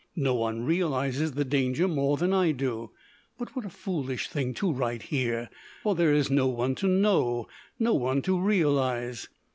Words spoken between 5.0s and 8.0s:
here for there is no one to know, no